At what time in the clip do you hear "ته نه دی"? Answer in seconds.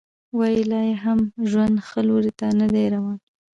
2.39-2.85